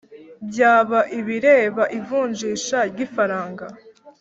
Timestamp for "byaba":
0.49-0.99